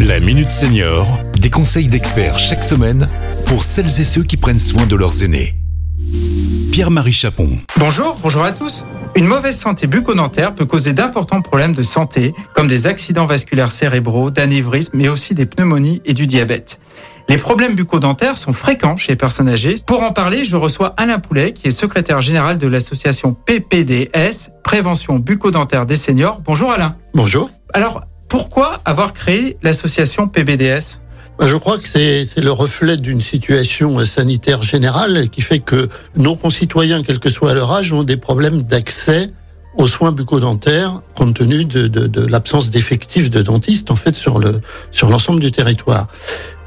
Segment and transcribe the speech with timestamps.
[0.00, 3.08] La Minute Senior, des conseils d'experts chaque semaine
[3.46, 5.54] pour celles et ceux qui prennent soin de leurs aînés.
[6.70, 7.58] Pierre-Marie Chapon.
[7.78, 8.84] Bonjour, bonjour à tous.
[9.14, 14.30] Une mauvaise santé bucco-dentaire peut causer d'importants problèmes de santé, comme des accidents vasculaires cérébraux,
[14.30, 16.78] d'anévrisme, mais aussi des pneumonies et du diabète.
[17.30, 19.76] Les problèmes bucco-dentaires sont fréquents chez les personnes âgées.
[19.86, 25.18] Pour en parler, je reçois Alain Poulet, qui est secrétaire général de l'association PPDS, Prévention
[25.18, 26.40] bucco-dentaire des seniors.
[26.44, 26.96] Bonjour Alain.
[27.14, 27.50] Bonjour.
[27.72, 31.00] Alors, pourquoi avoir créé l'association PBDS
[31.38, 36.34] bah, je crois que c'est le reflet d'une situation sanitaire générale qui fait que nos
[36.34, 39.28] concitoyens, quel que soit leur âge, ont des problèmes d'accès
[39.76, 44.38] aux soins bucco-dentaires compte tenu de, de, de l'absence d'effectifs de dentistes en fait sur
[44.38, 46.08] le sur l'ensemble du territoire.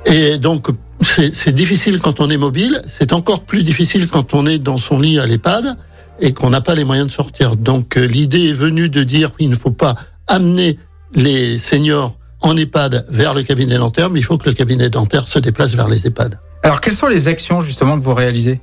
[0.05, 0.67] Et donc
[1.01, 4.99] c'est difficile quand on est mobile, c'est encore plus difficile quand on est dans son
[4.99, 5.77] lit à l'EHPAD
[6.19, 7.55] et qu'on n'a pas les moyens de sortir.
[7.55, 9.95] Donc euh, l'idée est venue de dire qu'il ne faut pas
[10.27, 10.77] amener
[11.13, 15.27] les seniors en EHPAD vers le cabinet dentaire, mais il faut que le cabinet dentaire
[15.27, 16.39] se déplace vers les EHPAD.
[16.63, 18.59] Alors, quelles sont les actions justement que vous réalisez?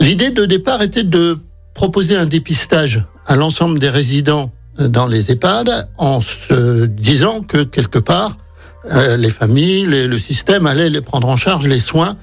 [0.00, 1.38] L'idée de départ était de
[1.74, 7.64] proposer un dépistage à l'ensemble des résidents euh, dans les EHPAD en se disant que
[7.64, 8.36] quelque part,
[8.92, 12.16] euh, les familles, le système allait les prendre en charge les soins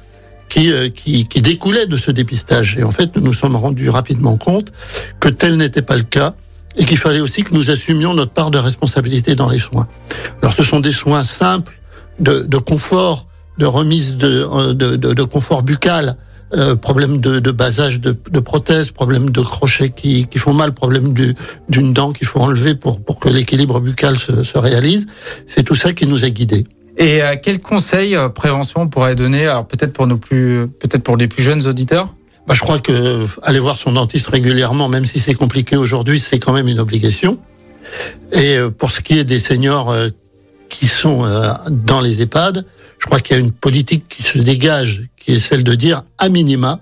[0.50, 2.78] qui, euh, qui, qui découlaient de ce dépistage.
[2.78, 4.72] Et en fait, nous nous sommes rendus rapidement compte
[5.20, 6.36] que tel n'était pas le cas
[6.76, 9.88] et qu'il fallait aussi que nous assumions notre part de responsabilité dans les soins.
[10.42, 11.80] Alors ce sont des soins simples
[12.20, 16.18] de, de confort, de remise de, euh, de, de confort buccal,
[16.56, 20.72] euh, problème de, de basage de, de prothèses, problème de crochets qui, qui font mal,
[20.72, 21.14] problème
[21.70, 25.08] d'une dent qu'il faut enlever pour, pour que l'équilibre buccal se, se réalise.
[25.48, 26.68] C'est tout ça qui nous a guidés.
[26.98, 31.02] Et euh, quel conseil euh, prévention on pourrait donner, alors peut-être pour nos plus, peut-être
[31.02, 32.14] pour les plus jeunes auditeurs?
[32.48, 36.40] Bah, je crois que aller voir son dentiste régulièrement, même si c'est compliqué aujourd'hui, c'est
[36.40, 37.40] quand même une obligation.
[38.32, 40.10] Et euh, pour ce qui est des seniors euh,
[40.70, 42.66] qui sont euh, dans les EHPAD,
[43.00, 46.04] je crois qu'il y a une politique qui se dégage, qui est celle de dire,
[46.18, 46.80] à minima,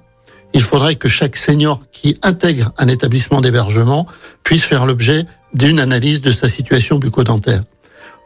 [0.54, 4.08] il faudrait que chaque senior qui intègre un établissement d'hébergement
[4.44, 7.64] puisse faire l'objet d'une analyse de sa situation bucco-dentaire,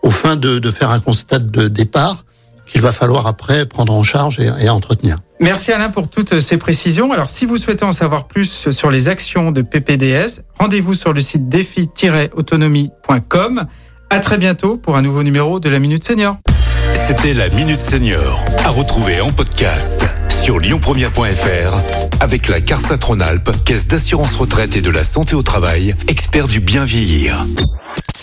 [0.04, 2.25] au fin de, de faire un constat de départ
[2.66, 5.20] qu'il va falloir après prendre en charge et, et entretenir.
[5.40, 7.12] Merci Alain pour toutes ces précisions.
[7.12, 11.20] Alors si vous souhaitez en savoir plus sur les actions de PPDS, rendez-vous sur le
[11.20, 13.66] site défi-autonomie.com.
[14.10, 16.38] À très bientôt pour un nouveau numéro de la Minute Senior.
[16.94, 21.82] C'était la Minute Senior, à retrouver en podcast sur lyonpremière.fr
[22.22, 26.60] avec la CARSA Tronalp, caisse d'assurance retraite et de la santé au travail, expert du
[26.60, 27.46] bien vieillir.